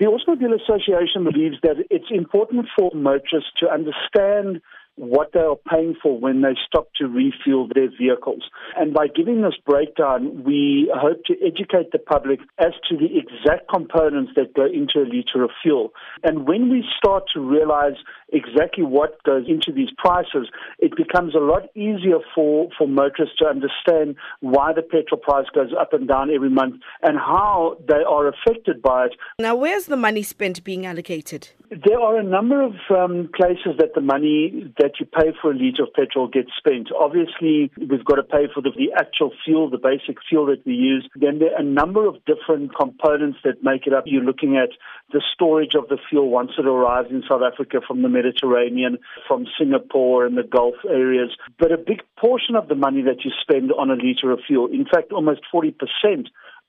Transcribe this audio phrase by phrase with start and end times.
[0.00, 4.62] The Automobile Association believes that it's important for motorists to understand
[5.00, 8.42] what they are paying for when they stop to refuel their vehicles.
[8.76, 13.66] And by giving this breakdown, we hope to educate the public as to the exact
[13.70, 15.94] components that go into a litre of fuel.
[16.22, 17.96] And when we start to realize
[18.30, 23.46] exactly what goes into these prices, it becomes a lot easier for, for motorists to
[23.46, 28.28] understand why the petrol price goes up and down every month and how they are
[28.28, 29.12] affected by it.
[29.38, 31.48] Now, where's the money spent being allocated?
[31.70, 35.54] There are a number of um, places that the money that you pay for a
[35.54, 36.88] litre of petrol gets spent.
[36.90, 40.72] Obviously, we've got to pay for the, the actual fuel, the basic fuel that we
[40.72, 41.08] use.
[41.14, 44.02] Then there are a number of different components that make it up.
[44.06, 44.70] You're looking at
[45.12, 49.46] the storage of the fuel once it arrives in South Africa from the Mediterranean, from
[49.56, 51.30] Singapore and the Gulf areas.
[51.56, 54.66] But a big portion of the money that you spend on a litre of fuel,
[54.66, 55.72] in fact, almost 40%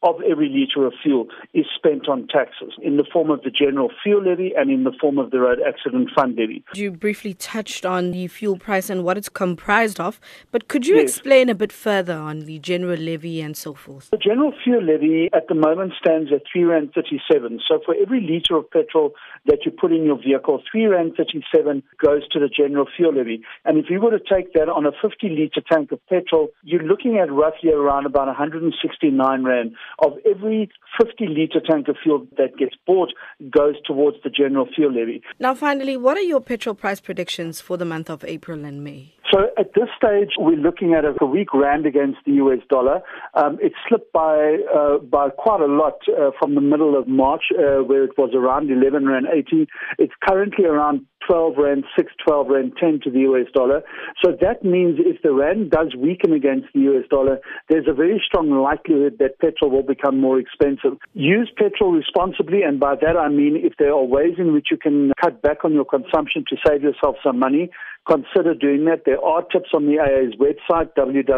[0.04, 3.90] of every litre of fuel is spent on taxes in the form of the general
[4.04, 6.64] fuel levy and in the form of the road accident fund levy.
[6.74, 10.20] You briefly touched on the fuel price and what it's comprised of,
[10.52, 11.04] but could you yes.
[11.04, 14.10] explain a bit further on the general levy and so forth?
[14.12, 17.60] The general fuel levy at the moment stands at 3 Rand 37.
[17.68, 19.14] So for every litre of petrol
[19.46, 23.42] that you put in your vehicle, 3 Rand 37 goes to the general fuel levy.
[23.66, 26.84] And if you were to take that on a 50 litre tank of petrol, you're
[26.84, 32.58] looking at roughly around about 169 Rand of every 50 litre tank of fuel that
[32.58, 33.14] gets bought
[33.50, 35.22] goes towards the general fuel levy.
[35.40, 39.14] Now, finally, what are your petrol price predictions for the month of April and May?
[39.32, 43.02] So at this stage, we're looking at a weak rand against the US dollar.
[43.34, 47.44] Um, it slipped by uh, by quite a lot uh, from the middle of March,
[47.58, 49.68] uh, where it was around 11 rand 80.
[50.00, 53.84] It's currently around 12 rand 6, 12 rand 10 to the US dollar.
[54.22, 58.22] So that means if the rand does weaken against the US dollar, there's a very
[58.26, 60.98] strong likelihood that petrol will become more expensive.
[61.14, 64.78] Use petrol responsibly, and by that I mean if there are ways in which you
[64.78, 67.70] can cut back on your consumption to save yourself some money,
[68.08, 69.04] consider doing that.
[69.06, 71.36] There are tips on the AA's website, www.aa.co.za.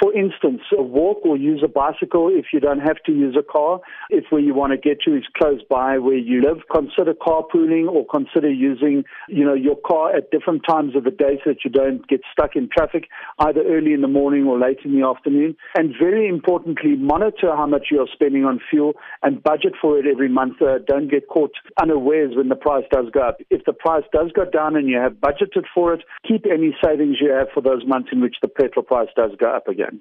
[0.00, 3.80] For instance, walk or use a bicycle if you don't have to use a car.
[4.10, 7.57] If where you want to get to is close by where you live, consider carpooling
[7.88, 11.64] or consider using, you know, your car at different times of the day so that
[11.64, 13.08] you don't get stuck in traffic
[13.40, 15.56] either early in the morning or late in the afternoon.
[15.74, 20.06] And very importantly, monitor how much you are spending on fuel and budget for it
[20.06, 20.60] every month.
[20.62, 23.38] Uh, don't get caught unawares when the price does go up.
[23.50, 27.16] If the price does go down and you have budgeted for it, keep any savings
[27.20, 30.00] you have for those months in which the petrol price does go up again.